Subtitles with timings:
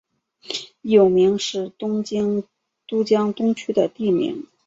[0.81, 2.43] 有明是东京
[2.87, 4.47] 都江东区的地名。